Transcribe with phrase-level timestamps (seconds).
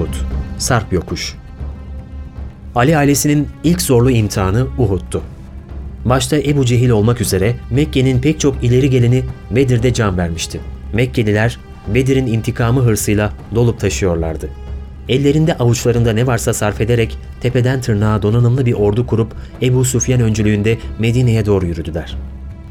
[0.00, 0.14] Uhud,
[0.58, 1.34] Sarp Yokuş
[2.74, 5.22] Ali ailesinin ilk zorlu imtihanı Uhud'tu.
[6.04, 10.60] Başta Ebu Cehil olmak üzere Mekke'nin pek çok ileri geleni Bedir'de can vermişti.
[10.92, 11.58] Mekkeliler
[11.94, 14.48] Bedir'in intikamı hırsıyla dolup taşıyorlardı.
[15.08, 20.78] Ellerinde avuçlarında ne varsa sarf ederek tepeden tırnağa donanımlı bir ordu kurup Ebu Süfyan öncülüğünde
[20.98, 22.16] Medine'ye doğru yürüdüler.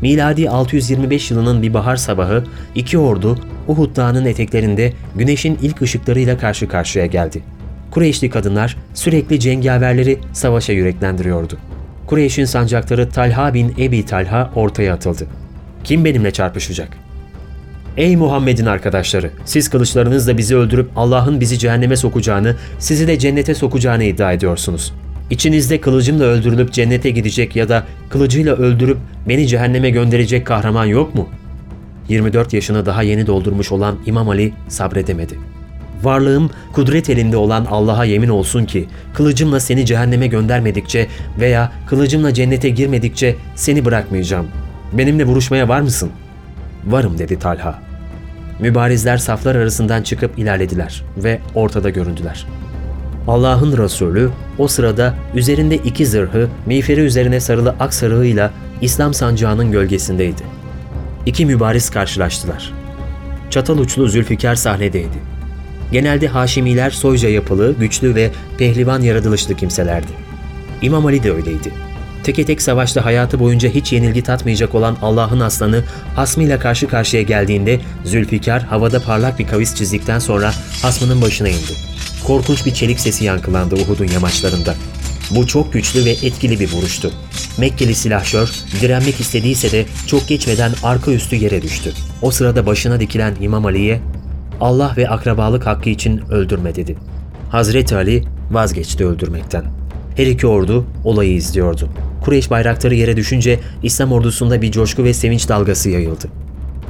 [0.02, 2.44] Miladi 625 yılının bir bahar sabahı
[2.76, 7.42] iki ordu Uhud Dağı'nın eteklerinde güneşin ilk ışıklarıyla karşı karşıya geldi.
[7.92, 11.58] Kureyşli kadınlar sürekli cengaverleri savaşa yüreklendiriyordu.
[12.08, 15.28] Kureyş'in sancakları Talha bin Ebi Talha ortaya atıldı.
[15.84, 16.98] Kim benimle çarpışacak?
[17.98, 19.32] Ey Muhammed'in arkadaşları!
[19.46, 24.94] Siz kılıçlarınızla bizi öldürüp Allah'ın bizi cehenneme sokacağını, sizi de cennete sokacağını iddia ediyorsunuz.
[25.30, 28.98] İçinizde kılıcımla öldürülüp cennete gidecek ya da kılıcıyla öldürüp
[29.28, 31.30] beni cehenneme gönderecek kahraman yok mu?
[32.10, 35.40] 24 yaşını daha yeni doldurmuş olan İmam Ali sabredemedi.
[36.04, 41.08] Varlığım kudret elinde olan Allah'a yemin olsun ki kılıcımla seni cehenneme göndermedikçe
[41.40, 44.48] veya kılıcımla cennete girmedikçe seni bırakmayacağım.
[44.94, 46.10] Benimle vuruşmaya var mısın?
[46.88, 47.80] Varım dedi Talha.
[48.60, 52.46] Mübarizler saflar arasından çıkıp ilerlediler ve ortada göründüler.
[53.28, 60.59] Allah'ın Resulü o sırada üzerinde iki zırhı, miğferi üzerine sarılı ak sarığıyla İslam sancağının gölgesindeydi.
[61.26, 62.74] İki mübariz karşılaştılar.
[63.50, 65.18] Çatal uçlu Zülfikar sahnedeydi.
[65.92, 70.12] Genelde Haşimiler soyca yapılı, güçlü ve pehlivan yaratılışlı kimselerdi.
[70.82, 71.72] İmam Ali de öyleydi.
[72.24, 75.84] Teke tek savaşta hayatı boyunca hiç yenilgi tatmayacak olan Allah'ın aslanı
[76.16, 81.74] hasmıyla karşı karşıya geldiğinde Zülfikar havada parlak bir kavis çizdikten sonra hasmının başına indi.
[82.24, 84.76] Korkunç bir çelik sesi yankılandı Uhud'un yamaçlarında.
[85.32, 87.12] Bu çok güçlü ve etkili bir vuruştu.
[87.58, 91.94] Mekkeli silahşör direnmek istediyse de çok geçmeden arka üstü yere düştü.
[92.22, 94.00] O sırada başına dikilen İmam Ali'ye
[94.62, 96.96] Allah ve akrabalık hakkı için öldürme dedi.
[97.50, 99.64] Hazreti Ali vazgeçti öldürmekten.
[100.16, 101.90] Her iki ordu olayı izliyordu.
[102.22, 106.28] Kureyş bayrakları yere düşünce İslam ordusunda bir coşku ve sevinç dalgası yayıldı.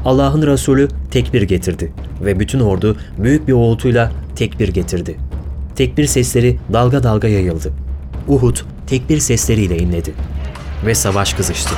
[0.05, 1.93] Allah'ın Resulü tekbir getirdi
[2.25, 5.15] ve bütün ordu büyük bir uğultuyla tekbir getirdi.
[5.75, 7.88] Tekbir sesleri dalga dalga yayıldı.
[8.29, 8.57] Uhud
[8.87, 10.13] tekbir sesleriyle inledi
[10.85, 11.75] ve savaş kızıştı.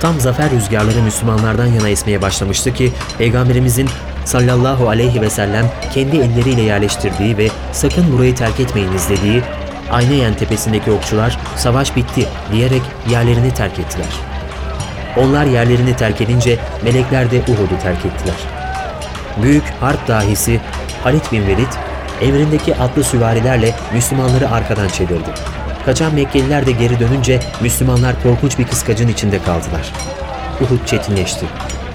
[0.00, 3.88] Tam zafer rüzgarları Müslümanlardan yana esmeye başlamıştı ki Peygamberimizin
[4.24, 9.42] sallallahu aleyhi ve sellem kendi elleriyle yerleştirdiği ve sakın burayı terk etmeyiniz dediği
[9.90, 14.06] Ayneyen tepesindeki okçular savaş bitti diyerek yerlerini terk ettiler.
[15.16, 18.34] Onlar yerlerini terk edince melekler de Uhud'u terk ettiler.
[19.42, 20.60] Büyük harp dahisi
[21.02, 21.72] Halit bin Velid
[22.22, 25.30] evrindeki atlı süvarilerle Müslümanları arkadan çevirdi.
[25.84, 29.92] Kaçan Mekkeliler de geri dönünce Müslümanlar korkunç bir kıskacın içinde kaldılar.
[30.60, 31.46] Uhud çetinleşti.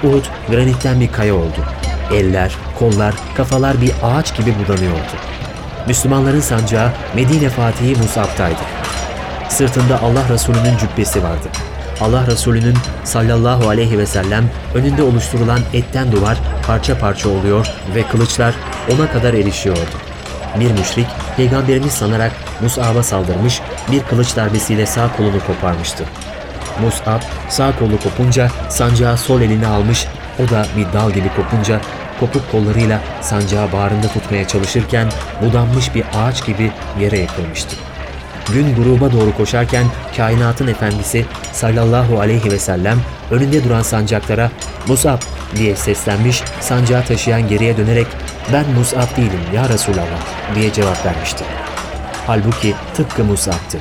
[0.04, 1.66] Uhud granitten bir kaya oldu.
[2.14, 5.14] Eller, kollar, kafalar bir ağaç gibi budanıyordu.
[5.88, 8.62] Müslümanların sancağı Medine Fatihi Musab'taydı.
[9.50, 11.48] Sırtında Allah Resulü'nün cübbesi vardı.
[12.02, 16.38] Allah Resulü'nün sallallahu aleyhi ve sellem önünde oluşturulan etten duvar
[16.68, 18.56] parça parça oluyor ve kılıçlar
[18.96, 19.98] ona kadar erişiyordu.
[20.60, 22.32] Bir müşrik peygamberimiz sanarak
[22.62, 23.62] Mus'ab'a saldırmış
[23.92, 26.04] bir kılıç darbesiyle sağ kolunu koparmıştı.
[26.82, 30.08] Mus'ab sağ kolu kopunca sancağı sol eline almış
[30.40, 31.82] o da bir dal gibi kopunca
[32.20, 35.08] kopuk kollarıyla sancağı bağrında tutmaya çalışırken
[35.42, 37.76] budanmış bir ağaç gibi yere yıkılmıştı.
[38.54, 39.86] Gün gruba doğru koşarken
[40.18, 42.98] kainatın efendisi sallallahu aleyhi ve sellem
[43.32, 44.52] önünde duran sancaklara
[44.88, 45.20] Musab
[45.56, 48.08] diye seslenmiş sancağı taşıyan geriye dönerek
[48.54, 51.44] ben Musab değilim ya Resulallah diye cevap vermişti.
[52.28, 53.78] Halbuki tıpkı Musab'tı.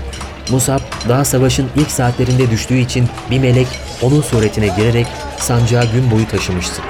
[0.50, 3.66] Musab daha savaşın ilk saatlerinde düştüğü için bir melek
[4.02, 5.06] onun suretine girerek
[5.38, 6.82] sancağı gün boyu taşımıştı.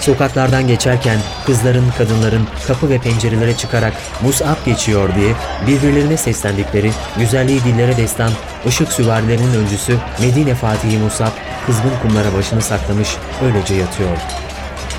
[0.00, 5.32] Sokaklardan geçerken kızların, kadınların kapı ve pencerelere çıkarak Mus'ab geçiyor diye
[5.66, 8.30] birbirlerine seslendikleri güzelliği dillere destan
[8.66, 11.32] ışık süvarilerinin öncüsü Medine Fatihi Mus'ab
[11.66, 14.20] kızgın kumlara başını saklamış öylece yatıyordu.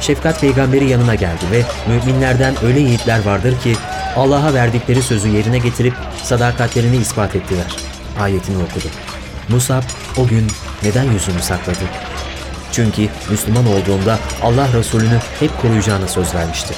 [0.02, 3.76] Şefkat peygamberi yanına geldi ve müminlerden öyle yiğitler vardır ki
[4.18, 5.94] Allah'a verdikleri sözü yerine getirip
[6.24, 7.76] sadakatlerini ispat ettiler.
[8.20, 8.86] Ayetini okudu.
[9.50, 9.84] Musab
[10.18, 10.48] o gün
[10.84, 11.84] neden yüzünü sakladı?
[12.72, 16.74] Çünkü Müslüman olduğunda Allah Resulünü hep koruyacağına söz vermişti.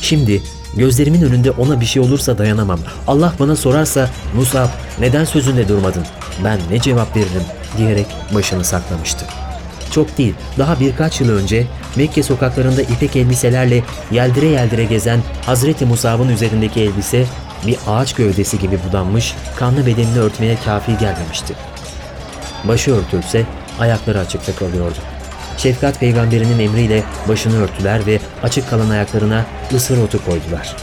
[0.00, 0.42] Şimdi
[0.76, 2.80] gözlerimin önünde ona bir şey olursa dayanamam.
[3.06, 4.68] Allah bana sorarsa Musab
[5.00, 6.04] neden sözünde durmadın?
[6.44, 7.44] Ben ne cevap veririm
[7.78, 9.26] diyerek başını saklamıştı.
[9.90, 11.66] Çok değil, daha birkaç yıl önce
[11.96, 17.26] Mekke sokaklarında ipek elbiselerle yeldire yeldire gezen Hazreti Musab'ın üzerindeki elbise
[17.66, 21.54] bir ağaç gövdesi gibi budanmış, kanlı bedenini örtmeye kafi gelmemişti.
[22.64, 23.44] Başı örtülse
[23.80, 24.98] ayakları açıkta kalıyordu.
[25.56, 29.44] Şefkat peygamberinin emriyle başını örttüler ve açık kalan ayaklarına
[29.74, 30.76] ısır otu koydular.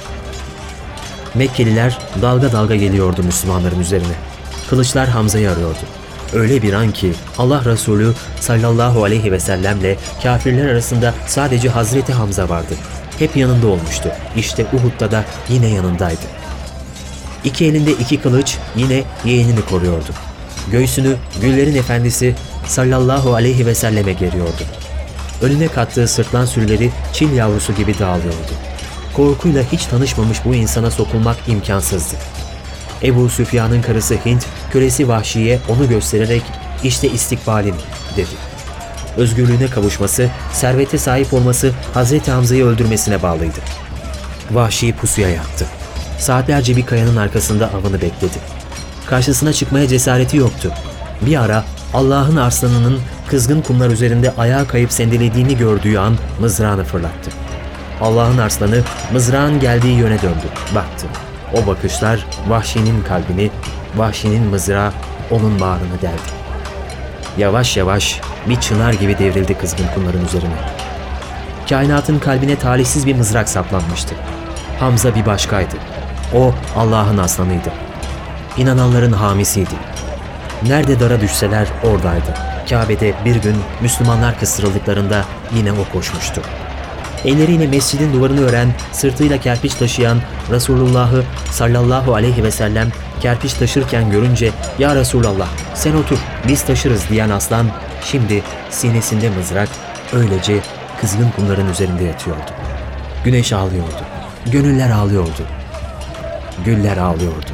[1.35, 4.13] Mekkeliler dalga dalga geliyordu Müslümanların üzerine.
[4.69, 6.02] Kılıçlar Hamza'yı arıyordu.
[6.33, 12.50] Öyle bir an ki Allah Resulü sallallahu aleyhi ve sellemle kafirler arasında sadece Hazreti Hamza
[12.50, 12.74] vardı.
[13.19, 14.09] Hep yanında olmuştu.
[14.38, 16.21] İşte Uhud'da da yine yanındaydı.
[17.44, 20.09] İki elinde iki kılıç yine yeğenini koruyordu.
[20.71, 22.35] Göğsünü güllerin efendisi
[22.68, 24.63] sallallahu aleyhi ve selleme geriyordu.
[25.41, 28.53] Önüne kattığı sırtlan sürüleri çil yavrusu gibi dağılıyordu.
[29.13, 32.15] Korkuyla hiç tanışmamış bu insana sokulmak imkansızdı.
[33.03, 36.41] Ebu Süfyan'ın karısı Hint, kölesi Vahşi'ye onu göstererek
[36.83, 37.75] işte istikbalin
[38.17, 38.29] dedi.
[39.17, 43.59] Özgürlüğüne kavuşması, servete sahip olması Hazreti Hamza'yı öldürmesine bağlıydı.
[44.51, 45.65] Vahşi pusuya yattı.
[46.19, 48.38] Saatlerce bir kayanın arkasında avını bekledi.
[49.06, 50.71] Karşısına çıkmaya cesareti yoktu.
[51.21, 51.63] Bir ara
[51.94, 57.29] Allah'ın arslanının kızgın kumlar üzerinde ayağa kayıp sendelediğini gördüğü an mızrağını fırlattı.
[58.01, 58.81] Allah'ın arslanı
[59.13, 60.45] mızrağın geldiği yöne döndü,
[60.75, 61.07] baktı.
[61.53, 63.51] O bakışlar vahşinin kalbini,
[63.95, 64.91] vahşinin mızrağı
[65.31, 66.33] onun bağrını deldi.
[67.38, 70.55] Yavaş yavaş bir çınar gibi devrildi kızgın kumların üzerine.
[71.69, 74.15] Kainatın kalbine talihsiz bir mızrak saplanmıştı.
[74.79, 75.75] Hamza bir başkaydı.
[76.35, 77.71] O Allah'ın aslanıydı.
[78.57, 79.75] İnananların hamisiydi.
[80.67, 82.33] Nerede dara düşseler oradaydı.
[82.69, 85.25] Kabe'de bir gün Müslümanlar kıstırıldıklarında
[85.56, 86.41] yine o koşmuştu.
[87.25, 90.17] Elleriyle mescidin duvarını ören, sırtıyla kerpiç taşıyan
[90.51, 92.87] Resulullah'ı sallallahu aleyhi ve sellem
[93.21, 96.17] kerpiç taşırken görünce ''Ya Resulallah sen otur
[96.47, 97.67] biz taşırız'' diyen aslan
[98.05, 99.69] şimdi sinesinde mızrak
[100.13, 100.59] öylece
[101.01, 102.51] kızgın kumların üzerinde yatıyordu.
[103.25, 104.03] Güneş ağlıyordu.
[104.51, 105.43] Gönüller ağlıyordu.
[106.65, 107.51] Güller ağlıyordu.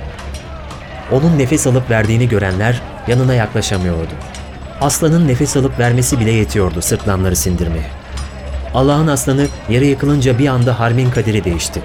[1.11, 4.13] Onun nefes alıp verdiğini görenler yanına yaklaşamıyordu.
[4.81, 7.85] Aslanın nefes alıp vermesi bile yetiyordu sırtlanları sindirmeye.
[8.73, 11.81] Allah'ın aslanı yere yıkılınca bir anda harbin kaderi değişti.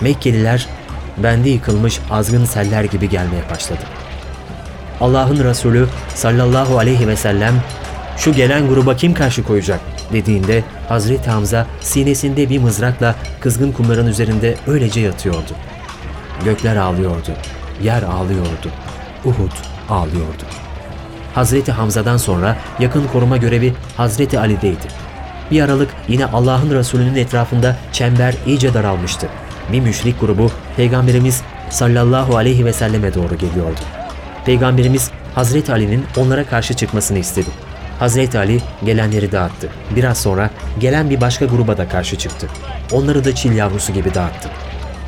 [0.00, 0.66] Mekkeliler
[1.18, 3.80] bende yıkılmış azgın seller gibi gelmeye başladı.
[5.00, 7.54] Allah'ın Resulü sallallahu aleyhi ve sellem
[8.16, 9.80] şu gelen gruba kim karşı koyacak
[10.12, 15.52] dediğinde Hazreti Hamza sinesinde bir mızrakla kızgın kumların üzerinde öylece yatıyordu.
[16.44, 17.30] Gökler ağlıyordu,
[17.82, 18.70] yer ağlıyordu,
[19.24, 19.52] Uhud
[19.90, 20.44] ağlıyordu.
[21.34, 25.05] Hazreti Hamza'dan sonra yakın koruma görevi Hazreti Ali'deydi.
[25.50, 29.28] Bir aralık yine Allah'ın Resulü'nün etrafında çember iyice daralmıştı.
[29.72, 33.80] Bir müşrik grubu Peygamberimiz sallallahu aleyhi ve selleme doğru geliyordu.
[34.44, 37.48] Peygamberimiz Hazreti Ali'nin onlara karşı çıkmasını istedi.
[37.98, 39.68] Hazreti Ali gelenleri dağıttı.
[39.96, 40.50] Biraz sonra
[40.80, 42.48] gelen bir başka gruba da karşı çıktı.
[42.92, 44.48] Onları da çil yavrusu gibi dağıttı.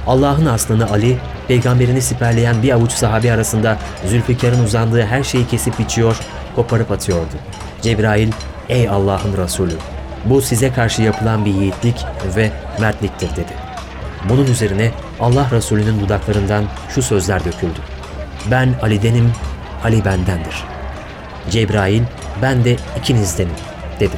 [0.06, 1.18] Allah'ın aslanı Ali,
[1.48, 6.16] peygamberini siperleyen bir avuç sahabi arasında Zülfikar'ın uzandığı her şeyi kesip biçiyor,
[6.56, 7.34] koparıp atıyordu.
[7.82, 8.32] Cebrail,
[8.68, 9.74] ey Allah'ın Resulü,
[10.24, 12.04] bu size karşı yapılan bir yiğitlik
[12.36, 12.50] ve
[12.80, 13.52] mertliktir dedi.
[14.28, 17.78] Bunun üzerine Allah Resulü'nün dudaklarından şu sözler döküldü.
[18.50, 19.32] Ben Ali'denim,
[19.84, 20.64] Ali bendendir.
[21.50, 22.02] Cebrail,
[22.42, 23.54] ben de ikinizdenim
[24.00, 24.16] dedi.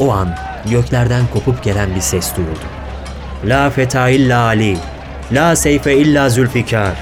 [0.00, 0.34] O an
[0.70, 2.64] göklerden kopup gelen bir ses duyuldu.
[3.44, 4.76] La feta illa Ali,
[5.32, 6.94] la seyfe illa Zülfikar.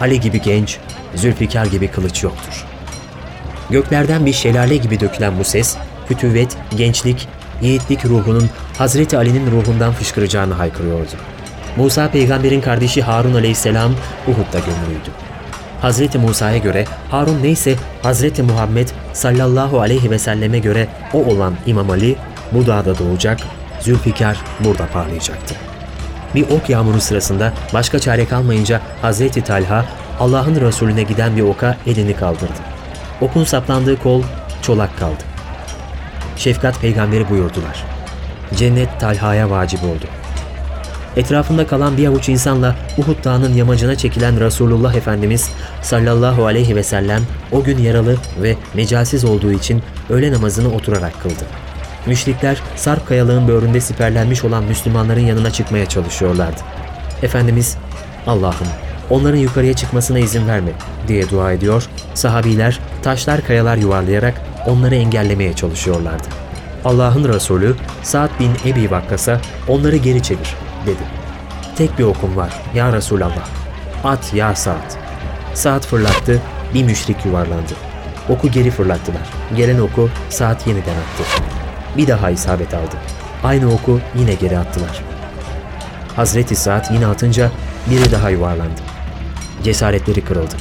[0.00, 0.78] Ali gibi genç,
[1.14, 2.64] Zülfikar gibi kılıç yoktur.
[3.70, 5.76] Göklerden bir şelale gibi dökülen bu ses,
[6.08, 7.28] fütüvvet, gençlik
[7.62, 11.10] yiğitlik ruhunun Hazreti Ali'nin ruhundan fışkıracağını haykırıyordu.
[11.76, 13.92] Musa peygamberin kardeşi Harun aleyhisselam
[14.28, 15.10] Uhud'da gömülüydü.
[15.82, 21.90] Hazreti Musa'ya göre Harun neyse Hazreti Muhammed sallallahu aleyhi ve selleme göre o olan İmam
[21.90, 22.16] Ali
[22.52, 23.38] bu dağda doğacak,
[23.80, 25.54] Zülfikar burada parlayacaktı.
[26.34, 29.84] Bir ok yağmuru sırasında başka çare kalmayınca Hazreti Talha
[30.20, 32.60] Allah'ın Resulüne giden bir oka elini kaldırdı.
[33.20, 34.22] Okun saplandığı kol
[34.62, 35.29] çolak kaldı
[36.40, 37.84] şefkat peygamberi buyurdular.
[38.56, 40.04] Cennet Talha'ya vacip oldu.
[41.16, 45.50] Etrafında kalan bir avuç insanla Uhud Dağı'nın yamacına çekilen Resulullah Efendimiz
[45.82, 51.44] sallallahu aleyhi ve sellem o gün yaralı ve mecalsiz olduğu için öğle namazını oturarak kıldı.
[52.06, 56.60] Müşrikler Sarp kayalığın böğründe siperlenmiş olan Müslümanların yanına çıkmaya çalışıyorlardı.
[57.22, 57.76] Efendimiz
[58.26, 58.66] Allah'ım
[59.10, 60.70] onların yukarıya çıkmasına izin verme
[61.08, 61.88] diye dua ediyor.
[62.14, 66.28] Sahabiler taşlar kayalar yuvarlayarak onları engellemeye çalışıyorlardı.
[66.84, 71.02] Allah'ın Resulü Sa'd bin Ebi Vakkas'a onları geri çevir dedi.
[71.76, 73.48] Tek bir okum var ya Resulallah.
[74.04, 74.96] At ya Sa'd.
[75.54, 76.40] Sa'd fırlattı,
[76.74, 77.72] bir müşrik yuvarlandı.
[78.28, 79.30] Oku geri fırlattılar.
[79.56, 81.42] Gelen oku Sa'd yeniden attı.
[81.96, 82.96] Bir daha isabet aldı.
[83.44, 85.00] Aynı oku yine geri attılar.
[86.16, 87.50] Hazreti Sa'd yine atınca
[87.90, 88.80] biri daha yuvarlandı.
[89.64, 90.54] Cesaretleri kırıldı.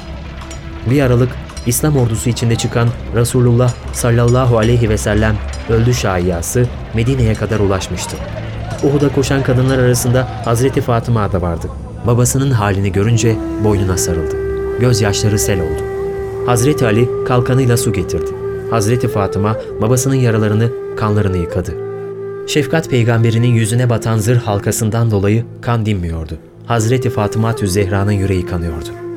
[0.89, 1.29] Bir aralık
[1.65, 5.35] İslam ordusu içinde çıkan Resulullah sallallahu aleyhi ve sellem
[5.69, 8.17] öldü şaiyası Medine'ye kadar ulaşmıştı.
[8.83, 11.67] Uhud'a koşan kadınlar arasında Hazreti Fatıma da vardı.
[12.07, 14.35] babasının halini görünce boynuna sarıldı.
[14.79, 15.81] Gözyaşları sel oldu.
[16.45, 18.31] Hazreti Ali kalkanıyla su getirdi.
[18.69, 21.71] Hazreti Fatıma babasının yaralarını, kanlarını yıkadı.
[22.47, 26.37] Şefkat peygamberinin yüzüne batan zırh halkasından dolayı kan dinmiyordu.
[26.65, 29.08] Hazreti Fatıma Zehra'nın yüreği kanıyordu.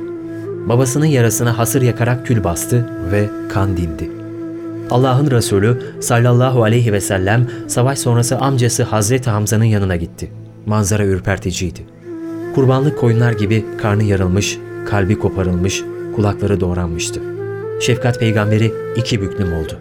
[0.68, 4.10] Babasının yarasına hasır yakarak kül bastı ve kan dindi.
[4.90, 10.32] Allah'ın Resulü sallallahu aleyhi ve sellem savaş sonrası amcası Hazreti Hamza'nın yanına gitti.
[10.66, 11.80] Manzara ürperticiydi.
[12.54, 15.82] Kurbanlık koyunlar gibi karnı yarılmış, kalbi koparılmış,
[16.16, 17.20] kulakları doğranmıştı.
[17.80, 19.78] Şefkat peygamberi iki büklüm oldu.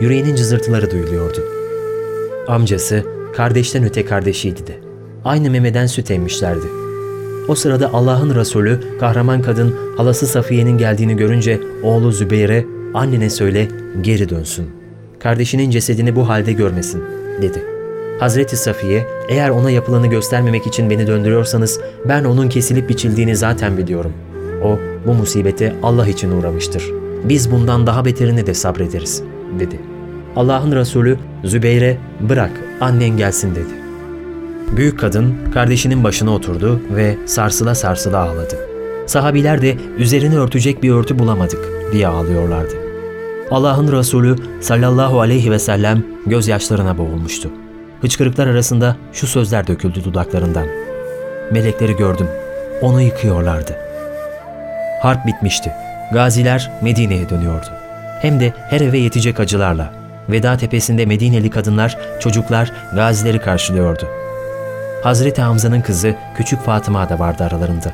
[0.00, 1.40] Yüreğinin cızırtıları duyuluyordu.
[2.48, 3.04] Amcası,
[3.36, 4.78] kardeşten öte kardeşiydi de.
[5.24, 6.79] Aynı memeden süt emmişlerdi.
[7.50, 13.68] O sırada Allah'ın Resulü kahraman kadın halası Safiye'nin geldiğini görünce oğlu Zübeyir'e annene söyle
[14.00, 14.70] geri dönsün.
[15.18, 17.04] Kardeşinin cesedini bu halde görmesin
[17.42, 17.62] dedi.
[18.20, 24.12] Hazreti Safiye eğer ona yapılanı göstermemek için beni döndürüyorsanız ben onun kesilip biçildiğini zaten biliyorum.
[24.64, 26.84] O bu musibete Allah için uğramıştır.
[27.24, 29.22] Biz bundan daha beterini de sabrederiz
[29.58, 29.80] dedi.
[30.36, 31.96] Allah'ın Resulü Zübeyre
[32.28, 33.89] bırak annen gelsin dedi.
[34.76, 38.56] Büyük kadın kardeşinin başına oturdu ve sarsıla sarsıla ağladı.
[39.06, 42.74] Sahabiler de üzerini örtecek bir örtü bulamadık diye ağlıyorlardı.
[43.50, 47.50] Allah'ın Resulü sallallahu aleyhi ve sellem gözyaşlarına boğulmuştu.
[48.00, 50.66] Hıçkırıklar arasında şu sözler döküldü dudaklarından.
[51.52, 52.26] Melekleri gördüm.
[52.82, 53.76] Onu yıkıyorlardı.
[55.02, 55.72] Harp bitmişti.
[56.12, 57.66] Gaziler Medine'ye dönüyordu.
[58.22, 59.92] Hem de her eve yetecek acılarla.
[60.28, 64.08] Veda tepesinde Medineli kadınlar, çocuklar gazileri karşılıyordu.
[65.02, 67.92] Hazreti Hamza'nın kızı küçük Fatıma da vardı aralarında.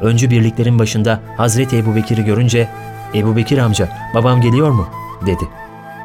[0.00, 2.68] Öncü birliklerin başında Hazreti Ebubekir'i görünce
[3.14, 4.88] "Ebubekir amca, babam geliyor mu?"
[5.26, 5.48] dedi.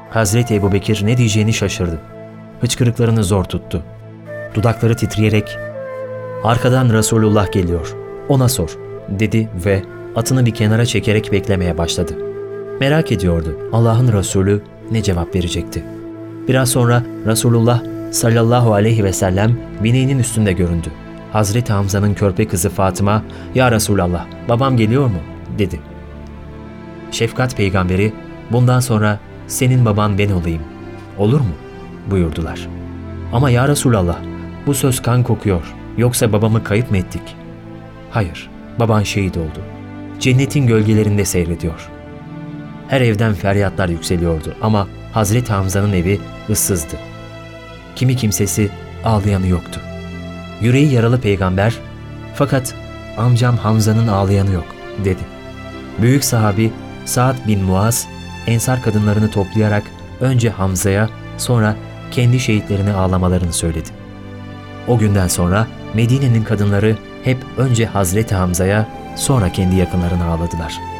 [0.09, 1.99] Hazreti Ebubekir ne diyeceğini şaşırdı.
[2.61, 3.83] Hıçkırıklarını zor tuttu.
[4.53, 5.57] Dudakları titreyerek
[6.43, 7.95] "Arkadan Resulullah geliyor.
[8.29, 8.77] Ona sor."
[9.09, 9.81] dedi ve
[10.15, 12.13] atını bir kenara çekerek beklemeye başladı.
[12.79, 15.83] Merak ediyordu Allah'ın Resulü ne cevap verecekti.
[16.47, 20.87] Biraz sonra Resulullah sallallahu aleyhi ve sellem bineğinin üstünde göründü.
[21.31, 23.23] Hazreti Hamza'nın körpe kızı Fatıma,
[23.55, 25.79] ''Ya Resulallah, babam geliyor mu?'' dedi.
[27.11, 28.13] Şefkat peygamberi,
[28.51, 30.61] ''Bundan sonra senin baban ben olayım.
[31.17, 31.57] Olur mu?''
[32.11, 32.67] buyurdular.
[33.33, 34.17] ''Ama ya Resulallah,
[34.67, 35.75] bu söz kan kokuyor.
[35.97, 37.35] Yoksa babamı kayıp mı ettik?''
[38.11, 38.49] ''Hayır,
[38.79, 39.59] baban şehit oldu.
[40.19, 41.89] Cennetin gölgelerinde seyrediyor.''
[42.87, 46.95] Her evden feryatlar yükseliyordu ama Hazreti Hamza'nın evi ıssızdı.
[47.97, 48.69] Kimi kimsesi
[49.05, 49.81] ağlayanı yoktu.
[50.61, 51.73] Yüreği yaralı peygamber,
[52.35, 52.75] fakat
[53.17, 54.65] amcam Hamza'nın ağlayanı yok
[55.05, 55.21] dedi.
[56.01, 56.71] Büyük sahabi
[57.05, 58.07] Sa'd bin Muaz,
[58.47, 59.83] ensar kadınlarını toplayarak
[60.21, 61.75] önce Hamza'ya sonra
[62.11, 63.89] kendi şehitlerine ağlamalarını söyledi.
[64.87, 70.96] O günden sonra Medine'nin kadınları hep önce Hazreti Hamza'ya sonra kendi yakınlarına ağladılar.''